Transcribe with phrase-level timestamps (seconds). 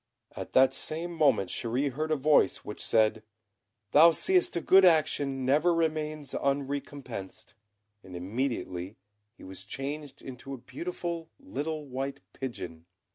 [0.35, 3.21] At the same moment Chéri heard a voice which said,
[3.91, 7.53] "Thou seest a good action never remains unrecompensed;"
[8.01, 8.97] and immediately
[9.37, 12.87] he was changed into a beautiful little white pigeon.